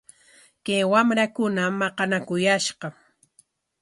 Kay 0.65 0.81
wamrakunam 0.91 1.73
maqanakuyashqa. 1.79 2.87